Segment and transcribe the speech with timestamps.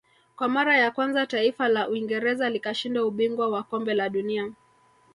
[0.35, 4.51] Kwa mara ya kwanza taifa la Uingereza likashinda ubingwa wa kombe la dunia